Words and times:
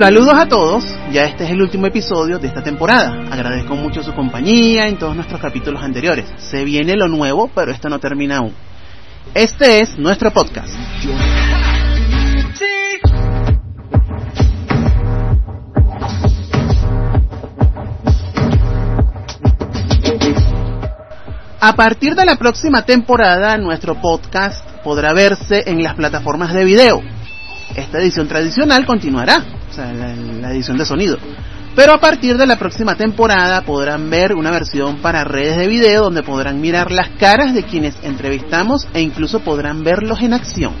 Saludos 0.00 0.32
a 0.32 0.46
todos, 0.46 0.82
ya 1.12 1.26
este 1.26 1.44
es 1.44 1.50
el 1.50 1.60
último 1.60 1.86
episodio 1.86 2.38
de 2.38 2.48
esta 2.48 2.62
temporada. 2.62 3.26
Agradezco 3.30 3.76
mucho 3.76 4.02
su 4.02 4.14
compañía 4.14 4.88
en 4.88 4.96
todos 4.96 5.14
nuestros 5.14 5.38
capítulos 5.38 5.82
anteriores. 5.82 6.24
Se 6.38 6.64
viene 6.64 6.96
lo 6.96 7.06
nuevo, 7.06 7.50
pero 7.54 7.70
esto 7.70 7.90
no 7.90 7.98
termina 7.98 8.38
aún. 8.38 8.54
Este 9.34 9.82
es 9.82 9.98
nuestro 9.98 10.30
podcast. 10.30 10.72
A 21.60 21.76
partir 21.76 22.14
de 22.14 22.24
la 22.24 22.36
próxima 22.36 22.86
temporada, 22.86 23.58
nuestro 23.58 24.00
podcast 24.00 24.66
podrá 24.82 25.12
verse 25.12 25.64
en 25.66 25.82
las 25.82 25.94
plataformas 25.94 26.54
de 26.54 26.64
video. 26.64 27.02
Esta 27.76 27.98
edición 27.98 28.26
tradicional 28.26 28.86
continuará, 28.86 29.44
o 29.70 29.74
sea, 29.74 29.92
la, 29.92 30.14
la, 30.14 30.52
edición 30.52 30.76
de 30.76 30.86
sonido. 30.86 31.18
Pero 31.76 31.94
a 31.94 32.00
partir 32.00 32.36
de 32.36 32.46
la 32.46 32.58
próxima 32.58 32.96
temporada 32.96 33.62
podrán 33.62 34.10
ver 34.10 34.34
una 34.34 34.50
versión 34.50 34.96
para 34.96 35.24
redes 35.24 35.56
de 35.56 35.68
video 35.68 36.04
donde 36.04 36.22
podrán 36.22 36.60
mirar 36.60 36.90
las 36.90 37.10
caras 37.10 37.54
de 37.54 37.62
quienes 37.62 37.94
entrevistamos 38.02 38.88
e 38.92 39.00
incluso 39.00 39.40
podrán 39.40 39.84
verlos 39.84 40.20
en 40.20 40.34
acción. 40.34 40.72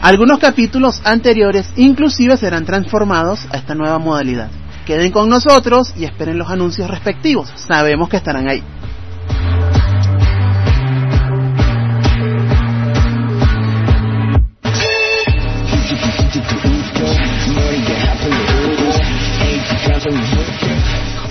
Algunos 0.00 0.38
capítulos 0.38 1.02
anteriores 1.04 1.70
inclusive 1.76 2.36
serán 2.36 2.64
transformados 2.64 3.40
a 3.50 3.58
esta 3.58 3.74
nueva 3.74 3.98
modalidad. 3.98 4.48
Queden 4.86 5.12
con 5.12 5.28
nosotros 5.28 5.92
y 5.96 6.04
esperen 6.04 6.38
los 6.38 6.50
anuncios 6.50 6.88
respectivos. 6.88 7.52
Sabemos 7.56 8.08
que 8.08 8.16
estarán 8.16 8.48
ahí. 8.48 8.62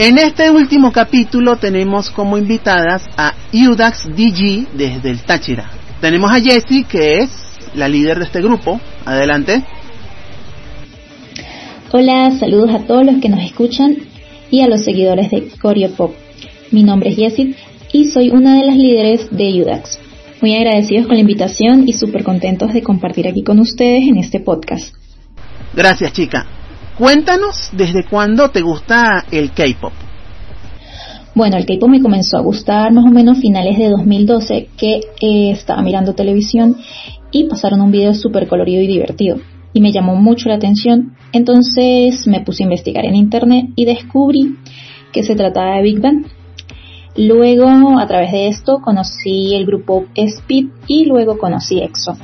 En 0.01 0.17
este 0.17 0.49
último 0.49 0.93
capítulo 0.93 1.57
tenemos 1.57 2.09
como 2.09 2.37
invitadas 2.37 3.03
a 3.17 3.33
Udax 3.51 4.05
DG 4.05 4.69
desde 4.73 5.09
el 5.09 5.23
Táchira. 5.23 5.71
Tenemos 5.99 6.31
a 6.31 6.39
Jessie, 6.39 6.85
que 6.85 7.17
es 7.17 7.29
la 7.75 7.89
líder 7.89 8.19
de 8.19 8.23
este 8.23 8.41
grupo. 8.41 8.79
Adelante. 9.03 9.61
Hola, 11.91 12.31
saludos 12.39 12.75
a 12.75 12.87
todos 12.87 13.05
los 13.05 13.19
que 13.19 13.27
nos 13.27 13.43
escuchan 13.43 13.97
y 14.49 14.61
a 14.61 14.69
los 14.69 14.85
seguidores 14.85 15.31
de 15.31 15.49
Coreo 15.61 15.91
Pop. 15.91 16.15
Mi 16.71 16.83
nombre 16.83 17.09
es 17.09 17.17
Jessie 17.17 17.55
y 17.91 18.05
soy 18.05 18.29
una 18.29 18.55
de 18.55 18.67
las 18.67 18.77
líderes 18.77 19.27
de 19.31 19.61
Udax. 19.61 19.99
Muy 20.41 20.55
agradecidos 20.55 21.07
con 21.07 21.15
la 21.15 21.21
invitación 21.23 21.89
y 21.89 21.91
súper 21.91 22.23
contentos 22.23 22.71
de 22.71 22.83
compartir 22.83 23.27
aquí 23.27 23.43
con 23.43 23.59
ustedes 23.59 24.07
en 24.07 24.15
este 24.15 24.39
podcast. 24.39 24.95
Gracias, 25.73 26.13
chica. 26.13 26.47
Cuéntanos 26.99 27.69
desde 27.71 28.03
cuándo 28.03 28.49
te 28.49 28.61
gusta 28.61 29.23
el 29.31 29.51
K-pop. 29.51 29.93
Bueno, 31.33 31.55
el 31.55 31.65
K-pop 31.65 31.87
me 31.87 32.01
comenzó 32.01 32.35
a 32.35 32.41
gustar 32.41 32.91
más 32.91 33.05
o 33.05 33.09
menos 33.09 33.39
finales 33.39 33.77
de 33.77 33.87
2012, 33.87 34.67
que 34.75 34.95
eh, 35.21 35.51
estaba 35.51 35.81
mirando 35.81 36.13
televisión 36.13 36.75
y 37.31 37.45
pasaron 37.45 37.79
un 37.79 37.91
video 37.91 38.13
súper 38.13 38.49
colorido 38.49 38.81
y 38.81 38.87
divertido. 38.87 39.37
Y 39.71 39.79
me 39.79 39.93
llamó 39.93 40.15
mucho 40.15 40.49
la 40.49 40.55
atención, 40.55 41.15
entonces 41.31 42.27
me 42.27 42.41
puse 42.41 42.63
a 42.63 42.65
investigar 42.65 43.05
en 43.05 43.15
internet 43.15 43.67
y 43.77 43.85
descubrí 43.85 44.57
que 45.13 45.23
se 45.23 45.35
trataba 45.35 45.77
de 45.77 45.83
Big 45.83 46.01
Bang. 46.01 46.25
Luego, 47.15 47.97
a 47.97 48.07
través 48.07 48.33
de 48.33 48.49
esto, 48.49 48.79
conocí 48.83 49.55
el 49.55 49.65
grupo 49.65 50.03
Speed 50.15 50.65
y 50.87 51.05
luego 51.05 51.37
conocí 51.37 51.79
EXO. 51.79 52.17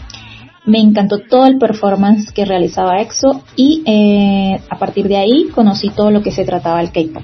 Me 0.66 0.80
encantó 0.80 1.20
todo 1.20 1.46
el 1.46 1.58
performance 1.58 2.32
que 2.32 2.46
realizaba 2.46 3.00
EXO 3.00 3.44
y 3.56 3.84
eh, 3.86 4.60
a 4.70 4.80
partir 4.80 5.08
de 5.08 5.18
ahí 5.18 5.50
conocí 5.54 5.90
todo 5.90 6.10
lo 6.10 6.22
que 6.22 6.32
se 6.32 6.44
trataba 6.44 6.82
el 6.82 6.92
K-pop. 6.92 7.24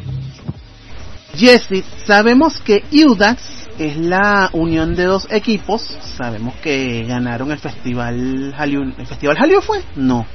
Jessie, 1.36 1.84
sabemos 2.06 2.60
que 2.60 2.84
Udax 2.92 3.62
es 3.80 3.98
la 3.98 4.50
unión 4.54 4.96
de 4.96 5.06
dos 5.06 5.28
equipos. 5.32 5.98
Sabemos 6.18 6.54
que 6.56 7.04
ganaron 7.08 7.52
el 7.52 7.58
festival 7.58 8.54
Hallyu. 8.56 8.94
¿El 8.98 9.08
festival 9.08 9.38
Hallyu 9.38 9.62
fue? 9.62 9.82
No, 9.96 10.26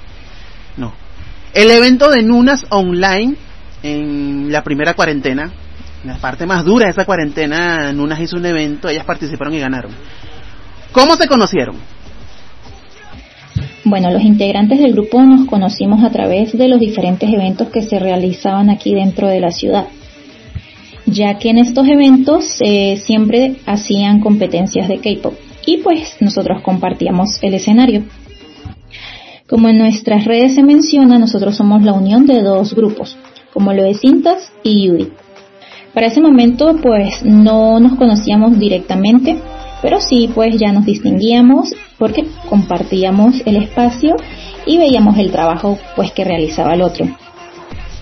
no. 0.77 0.93
El 1.55 1.71
evento 1.71 2.11
de 2.11 2.23
Nunas 2.23 2.67
Online 2.71 3.37
en 3.83 4.51
la 4.51 4.63
primera 4.63 4.95
cuarentena, 4.95 5.53
la 6.05 6.17
parte 6.17 6.47
más 6.47 6.65
dura 6.65 6.87
de 6.87 6.93
esa 6.93 7.05
cuarentena, 7.05 7.93
Nunas 7.93 8.21
hizo 8.21 8.37
un 8.37 8.47
evento, 8.47 8.89
ellas 8.89 9.05
participaron 9.05 9.55
y 9.55 9.61
ganaron. 9.61 9.93
¿Cómo 10.93 11.17
se 11.17 11.29
conocieron? 11.29 11.77
Bueno, 13.89 14.11
los 14.11 14.25
integrantes 14.25 14.81
del 14.81 14.95
grupo 14.95 15.23
nos 15.23 15.47
conocimos 15.47 16.03
a 16.03 16.11
través 16.11 16.59
de 16.59 16.67
los 16.67 16.81
diferentes 16.81 17.33
eventos 17.33 17.69
que 17.69 17.83
se 17.83 18.01
realizaban 18.01 18.69
aquí 18.69 18.93
dentro 18.93 19.29
de 19.29 19.39
la 19.39 19.53
ciudad, 19.53 19.87
ya 21.07 21.39
que 21.39 21.51
en 21.51 21.59
estos 21.59 21.87
eventos 21.87 22.45
eh, 22.63 22.97
siempre 22.97 23.59
hacían 23.65 24.19
competencias 24.19 24.89
de 24.89 24.99
K-pop 24.99 25.35
y 25.65 25.77
pues 25.77 26.17
nosotros 26.19 26.63
compartíamos 26.63 27.39
el 27.43 27.55
escenario. 27.55 28.03
Como 29.49 29.69
en 29.69 29.79
nuestras 29.79 30.25
redes 30.25 30.57
se 30.57 30.65
menciona, 30.65 31.17
nosotros 31.21 31.55
somos 31.55 31.85
la 31.85 31.93
unión 31.93 32.27
de 32.27 32.43
dos 32.43 32.75
grupos, 32.75 33.17
como 33.53 33.73
lo 33.73 33.85
es 33.85 34.01
Cintas 34.01 34.53
y 34.65 34.89
Yuri. 34.89 35.13
Para 35.95 36.09
ese 36.09 36.21
momento 36.21 36.77
pues 36.83 37.25
no 37.25 37.79
nos 37.79 37.95
conocíamos 37.95 38.59
directamente, 38.59 39.39
pero 39.83 40.01
sí 40.01 40.31
pues 40.35 40.57
ya 40.59 40.73
nos 40.73 40.85
distinguíamos 40.85 41.75
porque 41.99 42.27
compartíamos 42.49 43.43
el 43.47 43.57
espacio 43.57 44.17
y 44.65 44.79
veíamos 44.79 45.19
el 45.19 45.31
trabajo 45.31 45.79
pues 45.95 46.13
que 46.13 46.25
realizaba 46.25 46.75
el 46.75 46.83
otro. 46.83 47.07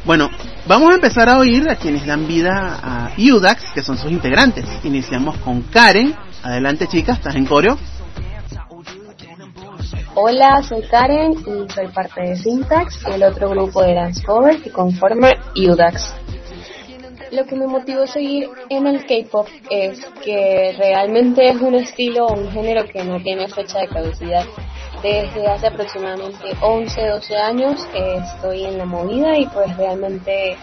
Bueno, 0.05 0.29
vamos 0.67 0.91
a 0.91 0.95
empezar 0.95 1.29
a 1.29 1.39
oír 1.39 1.69
a 1.69 1.77
quienes 1.77 2.07
dan 2.07 2.27
vida 2.27 2.79
a 2.83 3.13
Udax, 3.17 3.71
que 3.75 3.83
son 3.83 3.97
sus 3.97 4.11
integrantes. 4.11 4.67
Iniciamos 4.84 5.39
con 5.39 5.63
Karen. 5.63 6.15
Adelante 6.43 6.87
chicas, 6.87 7.19
¿estás 7.19 7.37
en 7.37 7.47
coreo? 7.47 7.79
Hola, 10.15 10.63
soy 10.63 10.83
Karen 10.83 11.33
y 11.33 11.73
soy 11.73 11.89
parte 11.89 12.21
de 12.21 12.37
Syntax, 12.37 13.05
el 13.07 13.25
otro 13.25 13.51
grupo 13.51 13.83
de 13.83 13.95
dance 13.95 14.23
cover 14.23 14.63
que 14.63 14.71
conforma 14.71 15.31
Udax 15.57 16.15
lo 17.34 17.45
que 17.47 17.56
me 17.56 17.67
motivó 17.67 18.03
a 18.03 18.06
seguir 18.06 18.49
en 18.69 18.87
el 18.87 19.05
K-pop 19.06 19.47
es 19.71 20.05
que 20.25 20.75
realmente 20.78 21.49
es 21.49 21.61
un 21.61 21.75
estilo 21.75 22.27
o 22.27 22.34
un 22.34 22.50
género 22.50 22.84
que 22.87 23.05
no 23.05 23.21
tiene 23.22 23.49
fecha 23.49 23.81
de 23.81 23.89
caducidad. 23.89 24.45
Desde 25.03 25.47
hace 25.47 25.67
aproximadamente 25.67 26.56
11, 26.62 27.06
12 27.09 27.37
años 27.37 27.87
estoy 27.95 28.65
en 28.65 28.78
la 28.78 28.87
movida 28.87 29.37
y 29.37 29.47
pues 29.47 29.77
realmente 29.77 30.56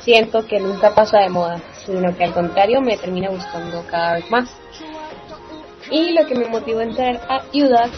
siento 0.00 0.46
que 0.46 0.60
nunca 0.60 0.94
pasa 0.94 1.20
de 1.20 1.30
moda, 1.30 1.60
sino 1.84 2.14
que 2.16 2.24
al 2.24 2.34
contrario 2.34 2.80
me 2.80 2.96
termina 2.96 3.30
gustando 3.30 3.84
cada 3.90 4.14
vez 4.14 4.30
más. 4.30 4.48
Y 5.90 6.12
lo 6.12 6.26
que 6.26 6.34
me 6.34 6.46
motivó 6.46 6.80
a 6.80 6.84
entrar 6.84 7.20
a 7.28 7.42
UDAX, 7.52 7.90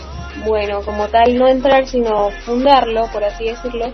bueno, 0.47 0.83
como 0.83 1.09
tal 1.09 1.37
no 1.37 1.47
entrar 1.49 1.87
sino 1.87 2.31
fundarlo, 2.44 3.06
por 3.12 3.25
así 3.25 3.44
decirlo, 3.44 3.93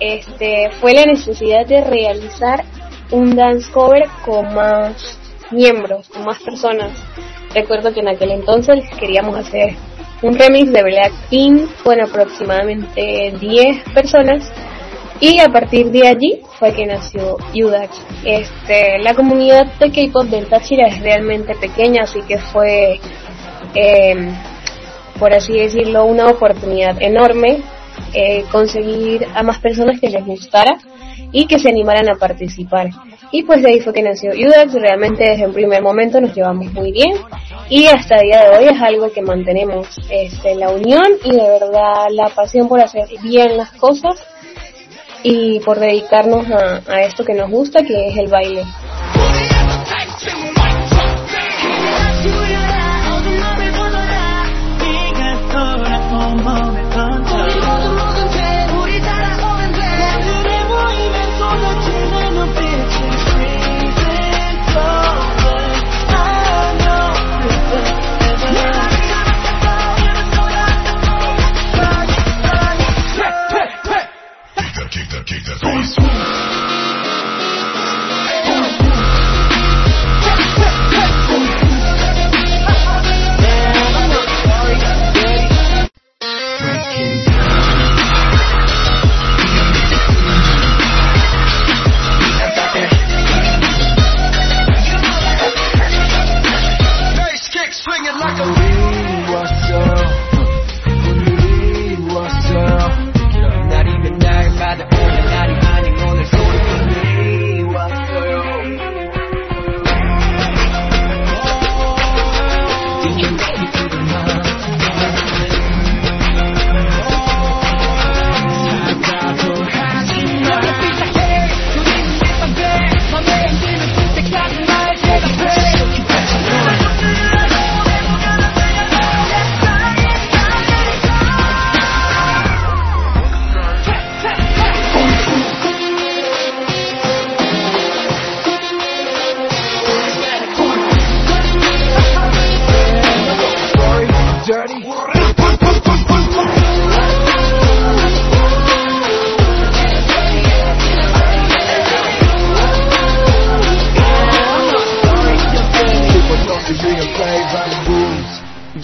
este, 0.00 0.70
fue 0.80 0.94
la 0.94 1.04
necesidad 1.04 1.66
de 1.66 1.82
realizar 1.82 2.64
un 3.12 3.36
dance 3.36 3.70
cover 3.70 4.08
con 4.24 4.52
más 4.54 5.18
miembros, 5.50 6.08
con 6.08 6.24
más 6.24 6.40
personas. 6.40 6.90
Recuerdo 7.54 7.92
que 7.92 8.00
en 8.00 8.08
aquel 8.08 8.32
entonces 8.32 8.84
queríamos 8.98 9.36
hacer 9.36 9.74
un 10.22 10.38
remix 10.38 10.72
de 10.72 10.82
Blackpink 10.82 11.82
con 11.82 12.00
aproximadamente 12.00 13.34
10 13.38 13.84
personas 13.92 14.50
y 15.20 15.38
a 15.38 15.48
partir 15.48 15.90
de 15.90 16.08
allí 16.08 16.40
fue 16.58 16.72
que 16.72 16.86
nació 16.86 17.36
Udax. 17.54 18.04
Este, 18.24 18.98
la 18.98 19.14
comunidad 19.14 19.66
de 19.78 19.90
K-pop 19.90 20.24
del 20.24 20.46
Táchira 20.46 20.88
es 20.88 21.00
realmente 21.00 21.54
pequeña, 21.54 22.02
así 22.04 22.22
que 22.22 22.38
fue, 22.38 22.98
eh, 23.74 24.14
por 25.18 25.32
así 25.32 25.52
decirlo, 25.52 26.06
una 26.06 26.26
oportunidad 26.26 27.00
enorme 27.00 27.62
eh, 28.14 28.44
conseguir 28.50 29.26
a 29.34 29.42
más 29.42 29.58
personas 29.58 30.00
que 30.00 30.10
les 30.10 30.24
gustara 30.24 30.78
y 31.32 31.46
que 31.46 31.58
se 31.58 31.68
animaran 31.68 32.08
a 32.08 32.16
participar. 32.16 32.90
Y 33.30 33.44
pues 33.44 33.62
de 33.62 33.70
ahí 33.70 33.80
fue 33.80 33.92
que 33.92 34.02
nació 34.02 34.32
UDAX, 34.32 34.74
realmente 34.74 35.24
desde 35.24 35.44
el 35.44 35.52
primer 35.52 35.82
momento 35.82 36.20
nos 36.20 36.34
llevamos 36.34 36.72
muy 36.72 36.92
bien 36.92 37.12
y 37.70 37.86
hasta 37.86 38.16
el 38.16 38.22
día 38.22 38.42
de 38.42 38.58
hoy 38.58 38.64
es 38.66 38.80
algo 38.82 39.10
que 39.10 39.22
mantenemos 39.22 39.88
este, 40.10 40.54
la 40.54 40.70
unión 40.70 41.02
y 41.24 41.30
de 41.30 41.42
verdad 41.42 42.08
la 42.10 42.28
pasión 42.28 42.68
por 42.68 42.80
hacer 42.80 43.06
bien 43.22 43.56
las 43.56 43.72
cosas 43.72 44.22
y 45.22 45.60
por 45.60 45.78
dedicarnos 45.78 46.46
a, 46.50 46.82
a 46.86 47.02
esto 47.02 47.24
que 47.24 47.32
nos 47.32 47.50
gusta, 47.50 47.82
que 47.82 48.08
es 48.08 48.18
el 48.18 48.28
baile. 48.28 48.64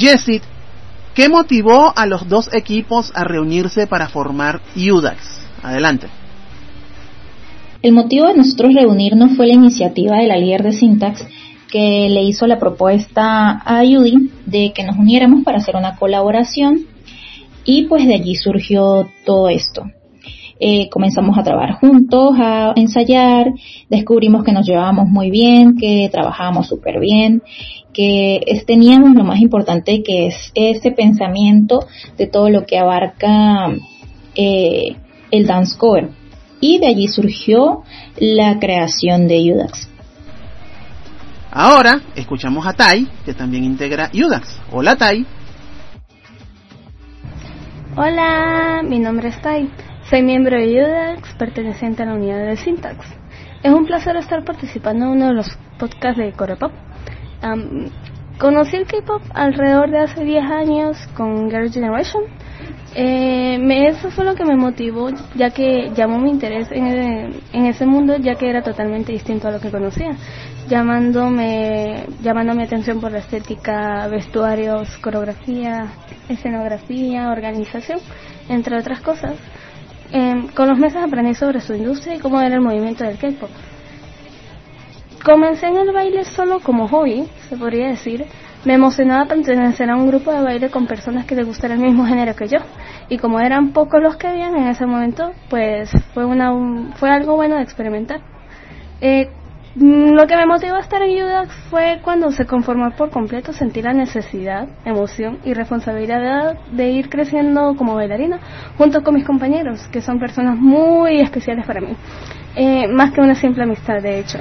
Jessit, 0.08 0.42
¿qué 1.14 1.28
motivó 1.28 1.92
a 1.94 2.06
los 2.06 2.30
dos 2.30 2.48
equipos 2.54 3.12
a 3.14 3.24
reunirse 3.24 3.86
para 3.86 4.08
formar 4.08 4.62
UDAX? 4.74 5.18
Adelante. 5.62 6.06
El 7.82 7.92
motivo 7.92 8.26
de 8.26 8.34
nosotros 8.34 8.72
reunirnos 8.74 9.36
fue 9.36 9.48
la 9.48 9.52
iniciativa 9.52 10.16
de 10.16 10.26
la 10.26 10.38
líder 10.38 10.62
de 10.62 10.72
Syntax 10.72 11.26
que 11.70 12.08
le 12.08 12.22
hizo 12.22 12.46
la 12.46 12.58
propuesta 12.58 13.60
a 13.66 13.84
Judy 13.84 14.30
de 14.46 14.72
que 14.74 14.82
nos 14.82 14.96
uniéramos 14.96 15.44
para 15.44 15.58
hacer 15.58 15.76
una 15.76 15.96
colaboración 15.96 16.86
y 17.66 17.82
pues 17.84 18.06
de 18.06 18.14
allí 18.14 18.34
surgió 18.34 19.10
todo 19.26 19.50
esto. 19.50 19.82
Eh, 20.60 20.88
comenzamos 20.90 21.38
a 21.38 21.42
trabajar 21.44 21.78
juntos, 21.78 22.34
a 22.38 22.72
ensayar, 22.74 23.52
descubrimos 23.88 24.42
que 24.44 24.52
nos 24.52 24.66
llevábamos 24.66 25.08
muy 25.08 25.30
bien, 25.30 25.76
que 25.76 26.08
trabajábamos 26.10 26.66
súper 26.66 26.98
bien, 26.98 27.42
que 27.92 28.40
teníamos 28.66 29.14
lo 29.14 29.24
más 29.24 29.40
importante 29.40 30.02
que 30.02 30.26
es 30.26 30.50
ese 30.54 30.90
pensamiento 30.90 31.86
de 32.16 32.26
todo 32.26 32.50
lo 32.50 32.66
que 32.66 32.78
abarca 32.78 33.72
eh, 34.34 34.96
el 35.30 35.46
dance 35.46 35.76
cover. 35.78 36.10
Y 36.60 36.78
de 36.78 36.88
allí 36.88 37.06
surgió 37.06 37.82
la 38.16 38.58
creación 38.58 39.28
de 39.28 39.52
Udax. 39.52 39.88
Ahora 41.52 42.02
escuchamos 42.14 42.66
a 42.66 42.72
Tai, 42.72 43.06
que 43.24 43.32
también 43.32 43.64
integra 43.64 44.10
Udax. 44.12 44.60
Hola 44.72 44.96
Tai. 44.96 45.24
Hola, 47.96 48.82
mi 48.84 48.98
nombre 48.98 49.28
es 49.28 49.40
Tai. 49.40 49.68
Soy 50.08 50.22
miembro 50.22 50.56
de 50.56 50.82
UDAX, 50.82 51.34
perteneciente 51.34 52.02
a 52.02 52.06
la 52.06 52.14
unidad 52.14 52.38
de 52.38 52.56
Syntax. 52.56 52.96
Es 53.62 53.70
un 53.70 53.84
placer 53.84 54.16
estar 54.16 54.42
participando 54.42 55.04
en 55.04 55.10
uno 55.10 55.26
de 55.26 55.34
los 55.34 55.58
podcasts 55.78 56.16
de 56.16 56.32
Corepop. 56.32 56.72
conocí 58.38 58.76
el 58.76 58.86
K-pop 58.86 59.20
alrededor 59.34 59.90
de 59.90 59.98
hace 59.98 60.24
10 60.24 60.44
años 60.44 60.96
con 61.14 61.50
Girl 61.50 61.70
Generation. 61.70 62.22
Eh, 62.94 63.58
eso 63.86 64.10
fue 64.10 64.24
lo 64.24 64.34
que 64.34 64.46
me 64.46 64.56
motivó, 64.56 65.10
ya 65.34 65.50
que 65.50 65.90
llamó 65.94 66.18
mi 66.18 66.30
interés 66.30 66.68
en, 66.72 67.34
en, 67.52 67.66
ese 67.66 67.84
mundo, 67.84 68.16
ya 68.16 68.34
que 68.34 68.48
era 68.48 68.62
totalmente 68.62 69.12
distinto 69.12 69.48
a 69.48 69.50
lo 69.50 69.60
que 69.60 69.70
conocía, 69.70 70.16
llamándome, 70.70 72.06
llamando 72.22 72.54
mi 72.54 72.62
atención 72.62 72.98
por 72.98 73.12
la 73.12 73.18
estética, 73.18 74.08
vestuarios, 74.08 74.88
coreografía, 75.02 75.92
escenografía, 76.30 77.28
organización, 77.28 78.00
entre 78.48 78.78
otras 78.78 79.02
cosas. 79.02 79.34
Em, 80.10 80.48
con 80.48 80.68
los 80.68 80.78
meses 80.78 81.02
aprendí 81.02 81.34
sobre 81.34 81.60
su 81.60 81.74
industria 81.74 82.16
y 82.16 82.18
cómo 82.18 82.40
era 82.40 82.54
el 82.54 82.62
movimiento 82.62 83.04
del 83.04 83.18
K-pop. 83.18 83.50
Comencé 85.22 85.66
en 85.66 85.76
el 85.76 85.92
baile 85.92 86.24
solo 86.24 86.60
como 86.60 86.88
hobby, 86.88 87.28
se 87.48 87.56
podría 87.56 87.88
decir. 87.88 88.24
Me 88.64 88.74
emocionaba 88.74 89.26
pertenecer 89.26 89.90
a 89.90 89.96
un 89.96 90.08
grupo 90.08 90.32
de 90.32 90.42
baile 90.42 90.70
con 90.70 90.86
personas 90.86 91.26
que 91.26 91.34
les 91.34 91.46
gustara 91.46 91.74
el 91.74 91.80
mismo 91.80 92.06
género 92.06 92.34
que 92.34 92.48
yo. 92.48 92.58
Y 93.08 93.18
como 93.18 93.38
eran 93.40 93.72
pocos 93.72 94.02
los 94.02 94.16
que 94.16 94.26
habían 94.26 94.56
en 94.56 94.68
ese 94.68 94.86
momento, 94.86 95.32
pues 95.50 95.90
fue, 96.14 96.24
una, 96.24 96.52
fue 96.96 97.10
algo 97.10 97.36
bueno 97.36 97.56
de 97.56 97.62
experimentar. 97.62 98.20
Eh, 99.00 99.30
lo 99.76 100.26
que 100.26 100.36
me 100.36 100.46
motivó 100.46 100.74
a 100.76 100.80
estar 100.80 101.02
en 101.02 101.22
UDAX 101.22 101.54
fue 101.70 102.00
cuando 102.02 102.30
se 102.30 102.46
conformó 102.46 102.90
por 102.92 103.10
completo, 103.10 103.52
sentí 103.52 103.82
la 103.82 103.92
necesidad, 103.92 104.68
emoción 104.84 105.38
y 105.44 105.54
responsabilidad 105.54 106.58
de 106.72 106.90
ir 106.90 107.08
creciendo 107.08 107.74
como 107.76 107.94
bailarina 107.94 108.40
junto 108.76 109.02
con 109.02 109.14
mis 109.14 109.24
compañeros, 109.24 109.86
que 109.88 110.00
son 110.00 110.18
personas 110.18 110.56
muy 110.56 111.20
especiales 111.20 111.66
para 111.66 111.80
mí, 111.80 111.94
eh, 112.56 112.88
más 112.88 113.12
que 113.12 113.20
una 113.20 113.34
simple 113.34 113.62
amistad 113.62 114.02
de 114.02 114.18
hecho. 114.18 114.38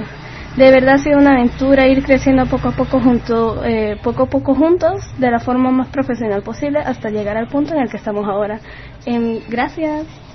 De 0.56 0.72
verdad 0.72 0.94
ha 0.94 0.98
sido 0.98 1.18
una 1.18 1.34
aventura 1.34 1.86
ir 1.86 2.02
creciendo 2.02 2.46
poco 2.46 2.68
a 2.68 2.72
poco 2.72 2.98
junto, 2.98 3.64
eh, 3.64 3.96
poco 4.02 4.24
a 4.24 4.26
poco 4.26 4.54
juntos, 4.56 5.02
de 5.18 5.30
la 5.30 5.38
forma 5.38 5.70
más 5.70 5.88
profesional 5.88 6.42
posible, 6.42 6.80
hasta 6.80 7.10
llegar 7.10 7.36
al 7.36 7.46
punto 7.46 7.74
en 7.74 7.82
el 7.82 7.88
que 7.88 7.96
estamos 7.96 8.26
ahora. 8.26 8.58
Eh, 9.06 9.40
gracias. 9.48 10.27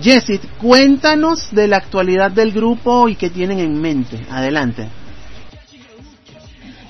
Jessit, 0.00 0.42
cuéntanos 0.60 1.52
de 1.52 1.66
la 1.68 1.78
actualidad 1.78 2.30
del 2.30 2.52
grupo 2.52 3.08
y 3.08 3.16
qué 3.16 3.30
tienen 3.30 3.58
en 3.58 3.80
mente. 3.80 4.18
Adelante. 4.30 4.86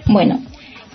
Bueno, 0.06 0.40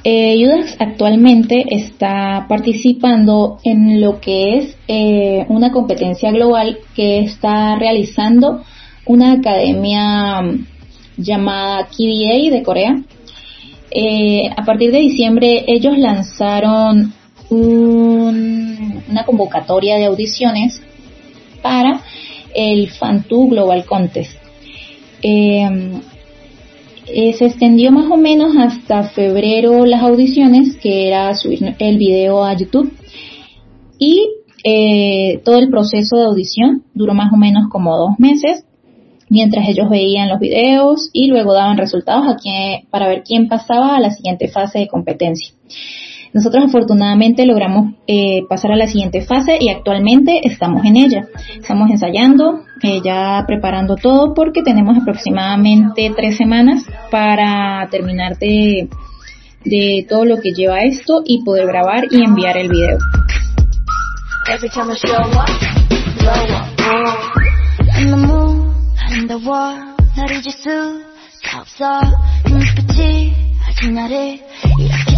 eh, 0.04 0.38
actualmente 0.78 1.66
está 1.72 2.46
participando 2.48 3.58
en 3.64 4.02
lo 4.02 4.20
que 4.20 4.58
es 4.58 4.78
eh, 4.88 5.46
una 5.50 5.72
competencia 5.72 6.32
global 6.32 6.78
que 6.96 7.20
está 7.20 7.76
realizando 7.76 8.62
una 9.06 9.34
academia 9.34 10.42
mm, 10.42 10.66
llamada 11.18 11.88
KDA 11.88 12.52
de 12.52 12.62
Corea. 12.64 13.02
Eh, 13.90 14.50
a 14.56 14.64
partir 14.64 14.92
de 14.92 15.00
diciembre 15.00 15.64
ellos 15.68 15.98
lanzaron 15.98 17.14
una 17.50 19.26
convocatoria 19.26 19.96
de 19.96 20.06
audiciones 20.06 20.82
para 21.66 22.00
el 22.54 22.92
FANTU 22.92 23.50
Global 23.50 23.86
Contest. 23.86 24.38
Em, 25.24 26.00
eh, 27.08 27.34
se 27.34 27.48
extendió 27.48 27.92
más 27.92 28.06
o 28.12 28.18
menos 28.18 28.56
hasta 28.56 29.10
febrero 29.10 29.84
las 29.88 30.04
audiciones, 30.04 30.76
que 30.76 31.08
era 31.08 31.34
subir 31.34 31.76
el 31.80 31.98
video 31.98 32.46
a 32.46 32.56
YouTube. 32.56 32.94
Y 33.98 34.28
eh, 34.64 35.42
todo 35.44 35.58
el 35.58 35.72
proceso 35.72 36.18
de 36.18 36.26
audición 36.26 36.84
duró 36.94 37.16
más 37.16 37.34
o 37.34 37.38
menos 37.38 37.64
como 37.72 37.98
dos 37.98 38.20
meses, 38.20 38.64
mientras 39.28 39.68
ellos 39.68 39.90
veían 39.90 40.30
los 40.30 40.40
videos 40.40 41.10
y 41.14 41.30
luego 41.30 41.56
daban 41.56 41.80
resultados 41.80 42.36
para 42.92 43.08
ver 43.08 43.24
quién 43.24 43.48
pasaba 43.48 43.96
a 43.96 44.00
la 44.00 44.12
siguiente 44.12 44.50
fase 44.50 44.78
de 44.78 44.88
competencia. 44.88 45.52
Nosotros 46.36 46.66
afortunadamente 46.66 47.46
logramos 47.46 47.94
eh, 48.08 48.42
pasar 48.50 48.74
a 48.74 48.76
la 48.76 48.88
siguiente 48.88 49.22
fase 49.22 49.58
y 49.58 49.70
actualmente 49.70 50.42
estamos 50.44 50.84
en 50.84 50.98
ella. 50.98 51.28
Estamos 51.58 51.90
ensayando, 51.90 52.60
eh, 52.84 53.00
ya 53.02 53.46
preparando 53.48 53.96
todo 53.96 54.34
porque 54.34 54.62
tenemos 54.62 54.98
aproximadamente 54.98 56.12
tres 56.14 56.36
semanas 56.36 56.84
para 57.10 57.88
terminar 57.90 58.38
de, 58.38 58.90
de 59.64 60.06
todo 60.10 60.26
lo 60.26 60.42
que 60.42 60.52
lleva 60.52 60.82
esto 60.82 61.22
y 61.26 61.42
poder 61.46 61.68
grabar 61.68 62.08
y 62.12 62.22
enviar 62.22 62.58
el 62.58 62.68
video. 62.68 62.98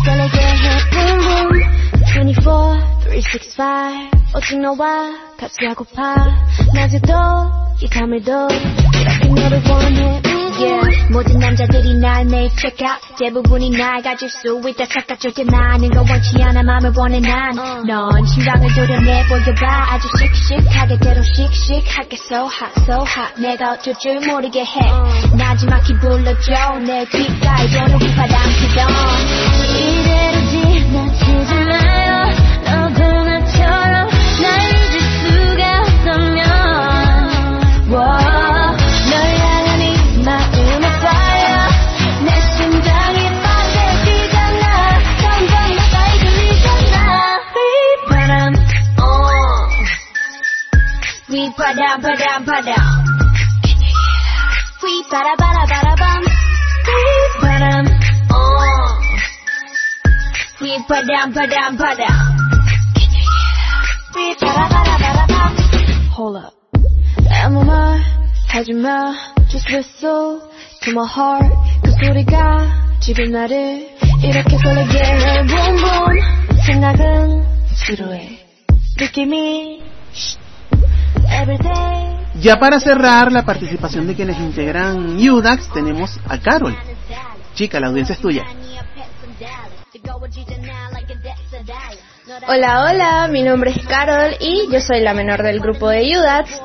설레게 0.07 0.39
해 0.39 0.89
boom 0.91 1.19
boom 1.19 1.77
24, 2.23 2.79
365 3.11 4.17
오직 4.35 4.59
너와 4.59 5.11
같이 5.37 5.65
하고파. 5.67 6.15
낮에도 6.73 7.13
이 7.81 7.87
밤에도 7.89 8.47
이렇게 8.93 9.27
너를 9.27 9.61
원해. 9.69 10.21
Yeah. 10.59 11.07
모든 11.11 11.37
남자들이 11.37 11.99
날 11.99 12.25
매일 12.25 12.49
check 12.57 12.83
out. 12.87 12.99
대부분이 13.19 13.69
날 13.71 14.01
가질 14.01 14.29
수 14.29 14.61
있다 14.67 14.87
착각 14.87 15.19
절대 15.19 15.43
나는 15.43 15.89
거 15.91 16.01
원치 16.09 16.41
않아. 16.41 16.63
맘을 16.63 16.93
원해 16.97 17.19
난넌 17.19 18.25
심장을 18.25 18.67
도려내 18.73 19.25
보여봐. 19.27 19.93
아주 19.93 20.07
씩씩하게 20.17 20.99
대로 20.99 21.21
씩씩하게 21.21 22.17
so 22.17 22.47
hot 22.49 22.73
so 22.81 23.03
hot. 23.05 23.39
내가 23.41 23.73
어쩔 23.73 23.93
줄 23.95 24.19
모르게 24.25 24.61
해. 24.61 25.37
나지막히 25.37 25.93
불러줘. 25.99 26.79
내 26.85 27.05
귓가에 27.05 27.67
도는 27.67 28.01
휘파람 28.01 28.41
피던 28.59 29.76
padam 51.67 51.99
padam 52.01 52.41
padam. 52.47 52.87
We 54.83 54.93
para 55.11 55.33
para 55.35 55.63
para 55.71 55.93
bum. 56.01 56.23
We 56.87 56.99
padam. 57.41 57.85
Oh. 58.31 58.87
We 60.61 60.71
padam 60.87 61.27
padam 61.35 61.71
padam. 61.81 62.19
We 64.15 64.25
para 64.41 64.65
para 64.73 64.95
para 65.03 65.25
bum. 65.27 65.51
Hold 66.15 66.37
up. 66.37 66.53
아무 67.43 67.65
말 67.65 67.99
하지 68.47 68.71
마. 68.73 69.13
Just 69.49 69.67
whistle 69.69 70.39
to 70.83 70.91
my 70.91 71.05
heart. 71.05 71.51
그 71.83 71.91
소리가 71.91 72.67
지금 73.01 73.31
나를 73.31 73.97
이렇게 74.23 74.57
설레게 74.57 74.99
해. 75.03 75.45
Boom 75.47 75.75
boom. 75.83 76.47
Ya 82.39 82.59
para 82.59 82.79
cerrar 82.79 83.31
la 83.31 83.43
participación 83.43 84.07
de 84.07 84.15
quienes 84.15 84.37
integran 84.39 85.17
UDAX, 85.17 85.71
tenemos 85.73 86.19
a 86.27 86.37
Carol. 86.39 86.75
Chica, 87.55 87.79
la 87.79 87.87
audiencia 87.87 88.13
es 88.13 88.21
tuya. 88.21 88.45
Hola, 92.47 92.83
hola, 92.83 93.27
mi 93.29 93.41
nombre 93.41 93.71
es 93.71 93.85
Carol 93.87 94.35
y 94.39 94.71
yo 94.71 94.79
soy 94.79 95.01
la 95.01 95.13
menor 95.13 95.41
del 95.41 95.59
grupo 95.59 95.89
de 95.89 96.17
UDAX. 96.17 96.61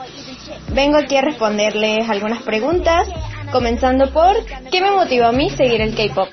Vengo 0.75 0.99
aquí 0.99 1.17
a 1.17 1.23
responderles 1.23 2.09
algunas 2.09 2.43
preguntas, 2.43 3.09
comenzando 3.51 4.13
por 4.13 4.37
¿qué 4.71 4.81
me 4.81 4.91
motivó 4.91 5.27
a 5.27 5.33
mí 5.33 5.51
seguir 5.51 5.81
el 5.81 5.95
K-pop? 5.95 6.29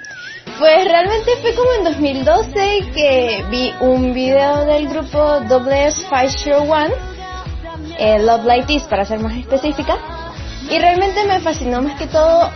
Pues 0.57 0.85
realmente 0.85 1.31
fue 1.41 1.55
como 1.55 1.71
en 1.73 1.83
2012 1.85 2.91
que 2.93 3.45
vi 3.49 3.73
un 3.79 4.13
video 4.13 4.65
del 4.65 4.89
grupo 4.89 5.39
WS 5.47 6.05
One, 6.67 6.93
eh, 7.99 8.19
Love 8.19 8.45
Like 8.45 8.67
This 8.67 8.83
para 8.83 9.05
ser 9.05 9.19
más 9.19 9.37
específica, 9.37 9.97
y 10.69 10.77
realmente 10.79 11.23
me 11.25 11.39
fascinó 11.39 11.81
más 11.81 11.97
que 11.99 12.07
todo 12.07 12.49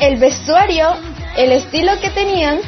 el 0.00 0.16
vestuario, 0.18 0.88
el 1.36 1.52
estilo 1.52 1.92
que 2.00 2.10
tenían 2.10 2.60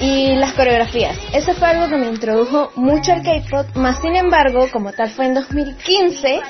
y 0.00 0.36
las 0.36 0.52
coreografías. 0.52 1.18
Eso 1.32 1.54
fue 1.54 1.68
algo 1.68 1.88
que 1.88 1.96
me 1.96 2.06
introdujo 2.06 2.70
mucho 2.76 3.12
al 3.12 3.22
K-pop, 3.22 3.76
más 3.76 4.00
sin 4.00 4.14
embargo, 4.16 4.68
como 4.72 4.92
tal 4.92 5.10
fue 5.10 5.26
en 5.26 5.34
2015 5.34 6.40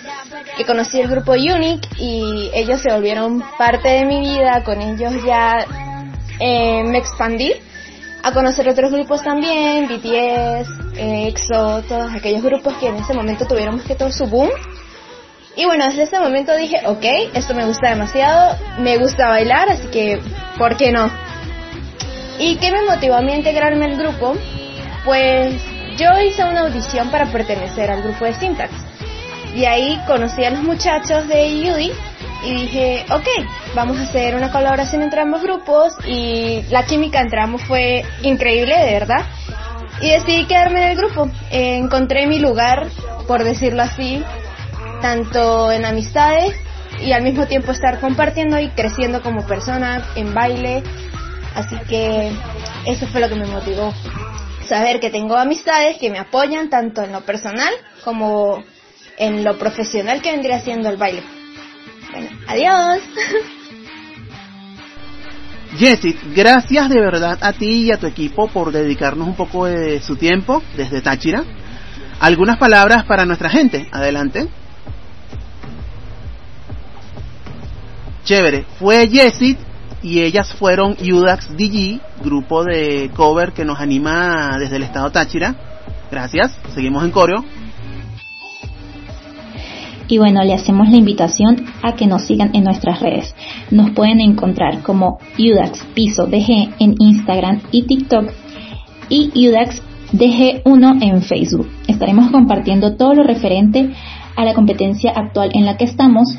que 0.57 0.65
conocí 0.65 1.01
el 1.01 1.09
grupo 1.09 1.33
Unique 1.33 1.89
y 1.99 2.51
ellos 2.55 2.81
se 2.81 2.93
volvieron 2.93 3.43
parte 3.57 3.89
de 3.89 4.05
mi 4.05 4.21
vida, 4.21 4.63
con 4.65 4.81
ellos 4.81 5.13
ya 5.25 5.65
eh, 6.41 6.83
me 6.85 6.99
expandí 6.99 7.55
a 8.29 8.33
conocer 8.33 8.69
otros 8.69 8.93
grupos 8.93 9.23
también, 9.23 9.89
BTS, 9.89 10.69
EXO, 10.99 11.83
todos 11.89 12.13
aquellos 12.13 12.43
grupos 12.43 12.75
que 12.75 12.89
en 12.89 12.97
ese 12.97 13.15
momento 13.15 13.47
tuvieron 13.47 13.81
que 13.81 13.95
todo 13.95 14.11
su 14.13 14.27
boom. 14.27 14.51
Y 15.57 15.65
bueno, 15.65 15.87
desde 15.87 16.03
ese 16.03 16.21
momento 16.21 16.55
dije, 16.55 16.83
ok, 16.87 17.05
esto 17.35 17.55
me 17.55 17.65
gusta 17.65 17.89
demasiado, 17.89 18.55
me 18.81 18.99
gusta 18.99 19.29
bailar, 19.29 19.71
así 19.71 19.89
que, 19.89 20.21
¿por 20.59 20.77
qué 20.77 20.93
no? 20.93 21.11
¿Y 22.39 22.57
qué 22.57 22.71
me 22.71 22.83
motivó 22.83 23.15
a 23.15 23.23
mí 23.23 23.33
a 23.33 23.37
integrarme 23.37 23.87
al 23.87 23.97
grupo? 23.97 24.35
Pues 25.07 25.55
yo 25.97 26.21
hice 26.21 26.45
una 26.45 26.61
audición 26.61 27.11
para 27.11 27.27
pertenecer 27.33 27.91
al 27.91 28.03
grupo 28.03 28.27
de 28.27 28.35
Syntax. 28.35 28.71
Y 29.57 29.65
ahí 29.65 29.99
conocí 30.07 30.45
a 30.45 30.51
los 30.51 30.63
muchachos 30.63 31.27
de 31.29 31.63
Yudi 31.63 31.93
y 32.43 32.53
dije, 32.53 33.05
ok, 33.11 33.27
vamos 33.75 33.99
a 33.99 34.03
hacer 34.03 34.37
una 34.37 34.53
colaboración 34.53 35.03
entre 35.03 35.21
ambos 35.21 35.43
grupos 35.43 35.95
y 36.07 36.63
la 36.71 36.85
química 36.85 37.21
entre 37.21 37.41
ambos 37.41 37.63
fue 37.63 38.05
increíble, 38.23 38.77
de 38.77 38.93
verdad. 38.93 39.27
Y 40.01 40.11
decidí 40.11 40.47
quedarme 40.47 40.83
en 40.83 40.91
el 40.91 40.97
grupo. 40.97 41.31
encontré 41.51 42.27
mi 42.27 42.39
lugar, 42.39 42.87
por 43.27 43.43
decirlo 43.43 43.83
así, 43.83 44.23
tanto 45.03 45.73
en 45.73 45.85
amistades 45.85 46.55
y 47.01 47.13
al 47.13 47.23
mismo 47.23 47.47
tiempo 47.47 47.73
estar 47.73 48.01
compartiendo 48.01 48.59
y 48.61 48.69
creciendo 48.71 49.23
como 49.23 49.47
persona 49.47 50.07
en 50.15 50.33
baile. 50.33 50.85
Así 51.55 51.77
que 51.89 52.31
eso 52.87 53.07
fue 53.09 53.21
lo 53.21 53.29
que 53.29 53.35
me 53.35 53.47
motivó. 53.47 53.93
Saber 54.69 55.01
que 55.01 55.11
tengo 55.11 55.37
amistades 55.37 55.99
que 55.99 56.11
me 56.11 56.19
apoyan 56.19 56.71
tanto 56.71 57.03
en 57.03 57.11
lo 57.11 57.23
personal 57.23 57.73
como 58.05 58.63
en 59.17 59.43
lo 59.43 59.59
profesional 59.59 60.23
que 60.23 60.31
vendría 60.31 60.61
siendo 60.61 60.89
el 60.89 60.97
baile. 60.97 61.38
Bueno, 62.13 62.29
adiós. 62.47 63.01
Jessie, 65.77 66.17
gracias 66.35 66.89
de 66.89 67.01
verdad 67.01 67.39
a 67.41 67.53
ti 67.53 67.85
y 67.85 67.93
a 67.93 67.99
tu 67.99 68.07
equipo 68.07 68.49
por 68.49 68.73
dedicarnos 68.73 69.29
un 69.29 69.37
poco 69.37 69.67
de 69.67 70.01
su 70.01 70.17
tiempo 70.17 70.63
desde 70.77 71.03
Táchira. 71.03 71.45
Algunas 72.21 72.59
palabras 72.59 73.05
para 73.05 73.25
nuestra 73.25 73.51
gente. 73.51 73.89
Adelante. 73.93 74.49
Chévere. 78.25 78.65
Fue 78.79 79.09
Jessie 79.09 79.57
y 80.03 80.21
ellas 80.21 80.53
fueron 80.55 80.97
Udax 81.01 81.57
DG, 81.57 82.01
grupo 82.25 82.65
de 82.65 83.11
cover 83.15 83.53
que 83.53 83.65
nos 83.65 83.79
anima 83.79 84.57
desde 84.59 84.77
el 84.77 84.83
estado 84.83 85.11
Táchira. 85.11 85.55
Gracias. 86.11 86.59
Seguimos 86.75 87.05
en 87.05 87.11
coreo. 87.11 87.45
Y 90.09 90.19
bueno, 90.19 90.43
le 90.43 90.55
hacemos 90.55 90.89
la 90.89 90.97
invitación 90.97 91.67
a 91.83 91.93
que 91.93 92.07
nos 92.07 92.23
sigan 92.23 92.51
en 92.55 92.65
nuestras 92.65 93.01
redes. 93.01 93.35
Nos 93.71 93.91
pueden 93.91 94.21
encontrar 94.21 94.83
como 94.83 95.19
UDAX 95.39 95.85
Piso 95.95 96.27
DG 96.27 96.75
en 96.79 96.95
Instagram 96.99 97.61
y 97.71 97.83
TikTok 97.83 98.31
y 99.11 99.49
UDAX 99.49 99.83
DG1 100.13 101.03
en 101.03 101.23
Facebook. 101.23 101.69
Estaremos 101.87 102.31
compartiendo 102.31 102.97
todo 102.97 103.15
lo 103.15 103.23
referente 103.23 103.91
a 104.37 104.45
la 104.45 104.55
competencia 104.55 105.13
actual 105.13 105.51
en 105.53 105.67
la 105.67 105.77
que 105.77 105.85
estamos, 105.85 106.35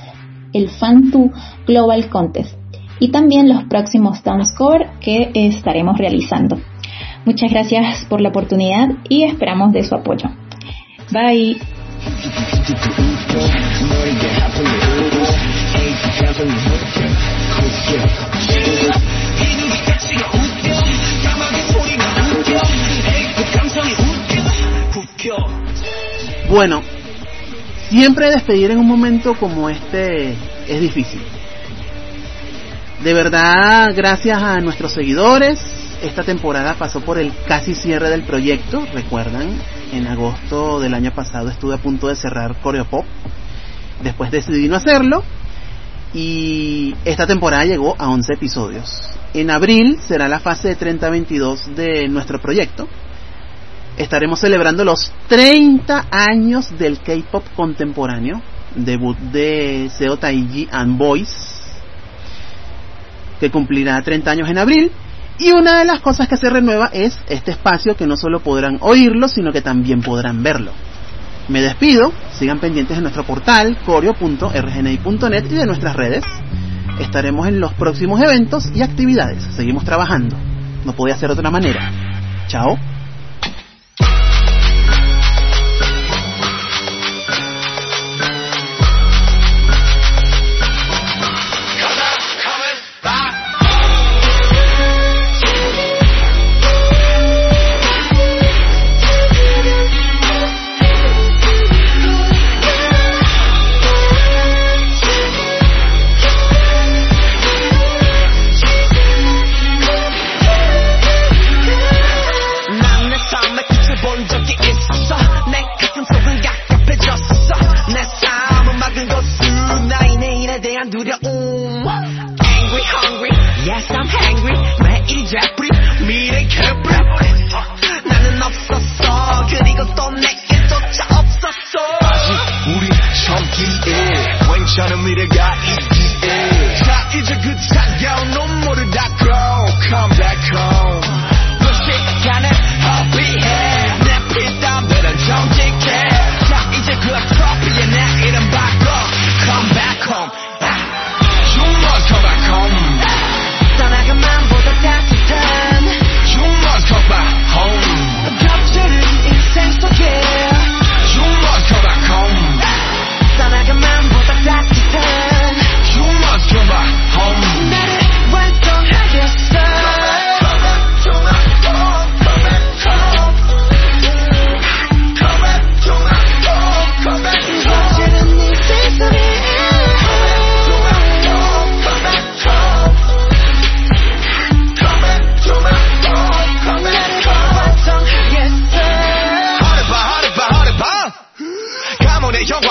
el 0.53 0.69
Fan2 0.69 1.31
Global 1.67 2.09
Contest, 2.09 2.57
y 2.99 3.09
también 3.09 3.49
los 3.49 3.65
próximos 3.65 4.23
Dance 4.23 4.55
Cover 4.57 4.89
que 4.99 5.31
estaremos 5.33 5.97
realizando. 5.97 6.59
Muchas 7.25 7.51
gracias 7.51 8.05
por 8.09 8.21
la 8.21 8.29
oportunidad 8.29 8.88
y 9.07 9.23
esperamos 9.23 9.73
de 9.73 9.83
su 9.83 9.95
apoyo. 9.95 10.29
Bye. 11.11 11.57
Bueno, 26.50 26.81
siempre 27.89 28.31
despedir 28.31 28.71
en 28.71 28.79
un 28.79 28.88
momento 28.88 29.36
como 29.36 29.69
este 29.69 30.36
es 30.67 30.81
difícil. 30.81 31.21
De 33.03 33.13
verdad, 33.13 33.93
gracias 33.95 34.41
a 34.41 34.59
nuestros 34.59 34.91
seguidores, 34.91 35.59
esta 36.01 36.24
temporada 36.24 36.74
pasó 36.74 37.01
por 37.01 37.17
el 37.17 37.31
casi 37.48 37.75
cierre 37.75 38.09
del 38.09 38.24
proyecto, 38.24 38.86
recuerdan, 38.93 39.53
en 39.93 40.07
agosto 40.07 40.79
del 40.79 40.93
año 40.93 41.12
pasado 41.13 41.50
estuve 41.50 41.75
a 41.75 41.77
punto 41.77 42.07
de 42.07 42.15
cerrar 42.15 42.59
Coreopop, 42.62 43.05
después 44.03 44.32
decidí 44.32 44.68
no 44.68 44.75
hacerlo 44.75 45.24
y 46.13 46.96
esta 47.06 47.27
temporada 47.27 47.65
llegó 47.65 47.96
a 47.98 48.10
11 48.10 48.34
episodios. 48.34 49.10
En 49.34 49.51
abril 49.51 50.00
será 50.08 50.27
la 50.27 50.39
fase 50.39 50.70
de 50.70 50.77
30-22 50.77 51.65
de 51.75 52.08
nuestro 52.08 52.39
proyecto. 52.39 52.88
Estaremos 53.98 54.39
celebrando 54.39 54.84
los 54.84 55.12
30 55.27 56.08
años 56.10 56.77
del 56.79 57.00
K-pop 57.00 57.44
contemporáneo, 57.56 58.41
debut 58.75 59.18
de 59.18 59.89
Seo 59.96 60.18
Taiji 60.18 60.68
and 60.72 60.98
Boys, 60.98 61.29
que 63.39 63.51
cumplirá 63.51 64.01
30 64.01 64.32
años 64.32 64.50
en 64.50 64.58
abril 64.58 64.91
y 65.38 65.51
una 65.51 65.79
de 65.79 65.86
las 65.86 66.01
cosas 66.01 66.27
que 66.27 66.38
se 66.38 66.50
renueva 66.50 66.89
es 66.91 67.18
este 67.27 67.51
espacio 67.51 67.96
que 67.96 68.08
no 68.08 68.18
solo 68.18 68.41
podrán 68.41 68.77
oírlo, 68.82 69.27
sino 69.29 69.51
que 69.51 69.62
también 69.62 70.01
podrán 70.01 70.44
verlo. 70.44 70.72
Me 71.50 71.62
despido, 71.62 72.13
sigan 72.38 72.60
pendientes 72.60 72.96
de 72.96 73.01
nuestro 73.01 73.24
portal 73.24 73.79
coreo.rgni.net 73.84 75.46
y 75.50 75.56
de 75.56 75.65
nuestras 75.65 75.96
redes. 75.96 76.24
Estaremos 77.00 77.48
en 77.48 77.60
los 77.60 77.74
próximos 77.74 78.22
eventos 78.22 78.70
y 78.75 78.84
actividades. 78.84 79.44
Seguimos 79.56 79.84
trabajando. 79.84 80.38
No 80.86 80.94
podía 80.94 81.18
ser 81.18 81.29
de 81.29 81.34
otra 81.34 81.50
manera. 81.50 81.91
Chao. 82.48 82.77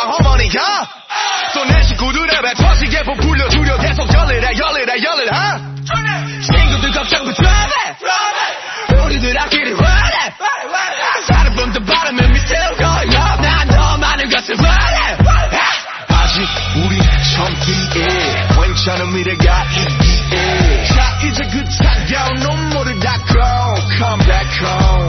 어머니가 0.09 0.89
또 1.55 1.65
내 1.65 1.83
식구들의 1.83 2.29
랩 2.43 2.55
퍼지게 2.57 3.03
부풀려 3.05 3.49
주려 3.49 3.77
계속 3.79 4.13
열일해 4.13 4.53
열일해 4.59 5.03
열일하 5.03 5.55
어? 5.57 5.61
친구들 6.53 6.93
걱정도 6.93 7.33
돼 7.33 7.49
우리들 9.05 9.39
악기를 9.39 9.77
화내 9.81 10.33
사람 11.27 11.55
본더 11.55 11.81
바람에 11.81 12.29
미세우고 12.29 12.83
난더 13.41 13.97
많은 13.99 14.29
것을 14.31 14.55
원해. 14.57 15.17
아직 16.09 16.47
우리 16.77 16.99
젊기에 17.35 18.49
괜찮은 18.55 19.13
미래가 19.15 19.65
있기에. 19.65 20.85
자 20.85 21.19
이제 21.25 21.43
그 21.51 21.65
차가운 21.71 22.35
눈물을 22.35 23.01
닦고 23.01 23.35
Come 23.97 24.25
back 24.27 24.51
home. 24.63 25.08